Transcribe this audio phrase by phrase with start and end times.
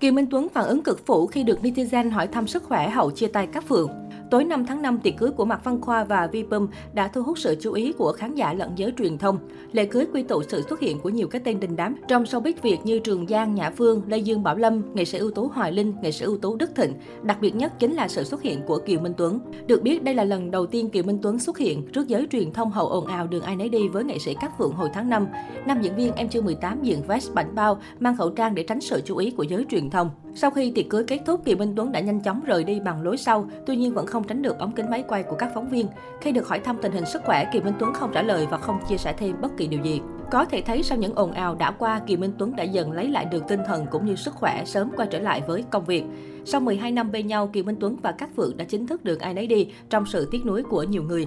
[0.00, 3.10] Kiều Minh Tuấn phản ứng cực phủ khi được netizen hỏi thăm sức khỏe, hậu
[3.10, 3.90] chia tay các phường.
[4.30, 7.22] Tối 5 tháng 5, tiệc cưới của Mạc Văn Khoa và Vi Pum đã thu
[7.22, 9.38] hút sự chú ý của khán giả lẫn giới truyền thông.
[9.72, 12.52] Lễ cưới quy tụ sự xuất hiện của nhiều cái tên đình đám trong showbiz
[12.62, 15.72] Việt như Trường Giang, Nhã Phương, Lê Dương Bảo Lâm, nghệ sĩ ưu tú Hoài
[15.72, 16.92] Linh, nghệ sĩ ưu tú Đức Thịnh.
[17.22, 19.40] Đặc biệt nhất chính là sự xuất hiện của Kiều Minh Tuấn.
[19.66, 22.52] Được biết đây là lần đầu tiên Kiều Minh Tuấn xuất hiện trước giới truyền
[22.52, 25.08] thông hậu ồn ào đường ai nấy đi với nghệ sĩ Cát Phượng hồi tháng
[25.08, 25.26] 5.
[25.66, 28.80] Nam diễn viên em chưa 18 diện vest bảnh bao, mang khẩu trang để tránh
[28.80, 30.10] sự chú ý của giới truyền thông.
[30.34, 33.02] Sau khi tiệc cưới kết thúc, Kiều Minh Tuấn đã nhanh chóng rời đi bằng
[33.02, 35.50] lối sau, tuy nhiên vẫn không không tránh được ống kính máy quay của các
[35.54, 35.86] phóng viên.
[36.20, 38.58] Khi được hỏi thăm tình hình sức khỏe, Kiều Minh Tuấn không trả lời và
[38.58, 40.00] không chia sẻ thêm bất kỳ điều gì.
[40.30, 43.08] Có thể thấy sau những ồn ào đã qua, Kiều Minh Tuấn đã dần lấy
[43.08, 46.04] lại được tinh thần cũng như sức khỏe sớm quay trở lại với công việc.
[46.44, 49.20] Sau 12 năm bên nhau, Kiều Minh Tuấn và các Phượng đã chính thức được
[49.20, 51.26] ai nấy đi trong sự tiếc nuối của nhiều người.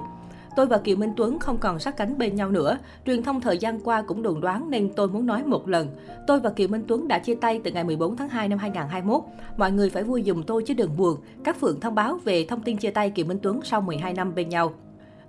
[0.56, 2.78] Tôi và Kiều Minh Tuấn không còn sát cánh bên nhau nữa.
[3.06, 5.88] Truyền thông thời gian qua cũng đồn đoán nên tôi muốn nói một lần.
[6.28, 9.22] Tôi và Kiều Minh Tuấn đã chia tay từ ngày 14 tháng 2 năm 2021.
[9.58, 11.18] Mọi người phải vui dùm tôi chứ đừng buồn.
[11.44, 14.36] Các phượng thông báo về thông tin chia tay Kiều Minh Tuấn sau 12 năm
[14.36, 14.74] bên nhau.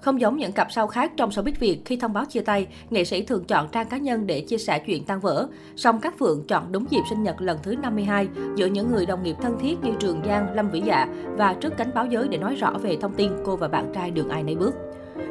[0.00, 3.04] Không giống những cặp sau khác trong showbiz Việt, khi thông báo chia tay, nghệ
[3.04, 5.48] sĩ thường chọn trang cá nhân để chia sẻ chuyện tan vỡ.
[5.76, 9.22] Song các Phượng chọn đúng dịp sinh nhật lần thứ 52 giữa những người đồng
[9.22, 12.38] nghiệp thân thiết như Trường Giang, Lâm Vĩ Dạ và trước cánh báo giới để
[12.38, 14.74] nói rõ về thông tin cô và bạn trai đường ai nấy bước.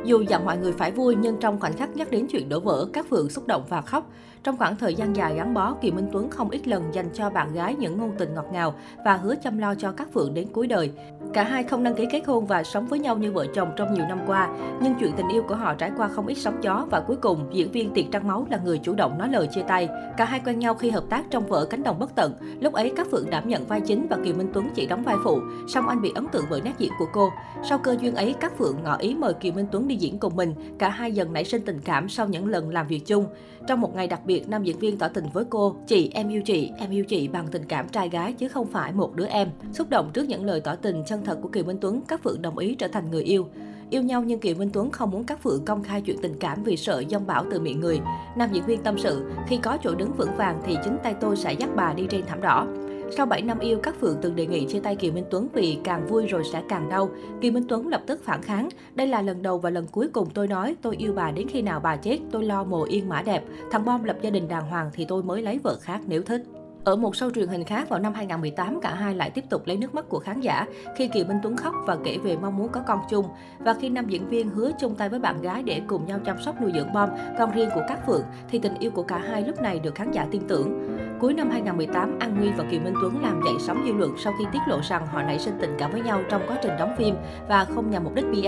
[0.06, 2.88] Dù dặn mọi người phải vui nhưng trong khoảnh khắc nhắc đến chuyện đổ vỡ,
[2.94, 4.10] các Phượng xúc động và khóc.
[4.44, 7.30] Trong khoảng thời gian dài gắn bó, Kiều Minh Tuấn không ít lần dành cho
[7.30, 8.74] bạn gái những ngôn tình ngọt ngào
[9.06, 10.92] và hứa chăm lo cho các Phượng đến cuối đời.
[11.34, 13.94] Cả hai không đăng ký kết hôn và sống với nhau như vợ chồng trong
[13.94, 14.50] nhiều năm qua,
[14.82, 17.50] nhưng chuyện tình yêu của họ trải qua không ít sóng gió và cuối cùng
[17.52, 19.90] diễn viên Tiệc Trăng Máu là người chủ động nói lời chia tay.
[20.18, 22.34] Cả hai quen nhau khi hợp tác trong vở Cánh đồng bất tận.
[22.62, 25.16] Lúc ấy các Phượng đảm nhận vai chính và Kiều Minh Tuấn chỉ đóng vai
[25.24, 27.30] phụ, song anh bị ấn tượng bởi nét diễn của cô.
[27.70, 30.36] Sau cơ duyên ấy, các Phượng ngỏ ý mời Kiều Minh Tuấn đi diễn cùng
[30.36, 30.54] mình.
[30.78, 33.26] Cả hai dần nảy sinh tình cảm sau những lần làm việc chung.
[33.68, 36.42] Trong một ngày đặc biệt, nam diễn viên tỏ tình với cô, chị em yêu
[36.46, 39.50] chị, em yêu chị bằng tình cảm trai gái chứ không phải một đứa em.
[39.74, 42.42] Xúc động trước những lời tỏ tình chân thật của Kiều Minh Tuấn, các Phượng
[42.42, 43.48] đồng ý trở thành người yêu.
[43.90, 46.64] Yêu nhau nhưng Kiều Minh Tuấn không muốn các Phượng công khai chuyện tình cảm
[46.64, 48.00] vì sợ dông bão từ miệng người.
[48.38, 51.38] Nam diễn viên tâm sự, khi có chỗ đứng vững vàng thì chính tay tôi
[51.38, 52.68] sẽ dắt bà đi trên thảm đỏ.
[53.12, 55.78] Sau 7 năm yêu, các Phượng từng đề nghị chia tay Kiều Minh Tuấn vì
[55.84, 57.10] càng vui rồi sẽ càng đau.
[57.42, 58.70] Kiều Minh Tuấn lập tức phản kháng.
[58.96, 61.62] Đây là lần đầu và lần cuối cùng tôi nói tôi yêu bà đến khi
[61.62, 63.44] nào bà chết, tôi lo mồ yên mã đẹp.
[63.72, 66.44] Thằng Bom lập gia đình đàng hoàng thì tôi mới lấy vợ khác nếu thích.
[66.84, 69.78] Ở một show truyền hình khác vào năm 2018, cả hai lại tiếp tục lấy
[69.78, 70.66] nước mắt của khán giả
[70.96, 73.26] khi Kiều Minh Tuấn khóc và kể về mong muốn có con chung.
[73.60, 76.42] Và khi nam diễn viên hứa chung tay với bạn gái để cùng nhau chăm
[76.42, 77.10] sóc nuôi dưỡng bom,
[77.40, 80.12] con riêng của các Phượng, thì tình yêu của cả hai lúc này được khán
[80.12, 81.00] giả tin tưởng.
[81.20, 84.34] Cuối năm 2018, An Nguy và Kiều Minh Tuấn làm dậy sóng dư luận sau
[84.40, 86.96] khi tiết lộ rằng họ nảy sinh tình cảm với nhau trong quá trình đóng
[86.98, 87.16] phim
[87.48, 88.48] và không nhằm mục đích PR.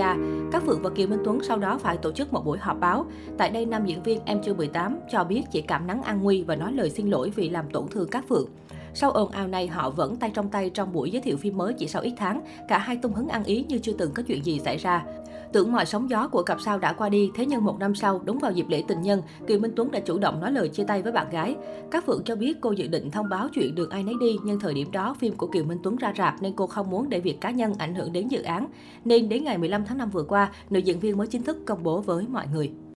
[0.52, 3.06] Các Phượng và Kiều Minh Tuấn sau đó phải tổ chức một buổi họp báo.
[3.38, 6.42] Tại đây, nam diễn viên Em chưa 18 cho biết chỉ cảm nắng An Nguy
[6.42, 8.48] và nói lời xin lỗi vì làm tổn thương các Phượng.
[8.94, 11.72] Sau ồn ào này, họ vẫn tay trong tay trong buổi giới thiệu phim mới
[11.72, 12.40] chỉ sau ít tháng.
[12.68, 15.04] Cả hai tung hứng ăn ý như chưa từng có chuyện gì xảy ra.
[15.52, 18.20] Tưởng mọi sóng gió của cặp sao đã qua đi, thế nhưng một năm sau,
[18.24, 20.84] đúng vào dịp lễ tình nhân, Kiều Minh Tuấn đã chủ động nói lời chia
[20.84, 21.56] tay với bạn gái.
[21.90, 24.60] Các Phượng cho biết cô dự định thông báo chuyện đường ai nấy đi, nhưng
[24.60, 27.20] thời điểm đó phim của Kiều Minh Tuấn ra rạp nên cô không muốn để
[27.20, 28.66] việc cá nhân ảnh hưởng đến dự án.
[29.04, 31.82] Nên đến ngày 15 tháng 5 vừa qua, nữ diễn viên mới chính thức công
[31.82, 32.72] bố với mọi người.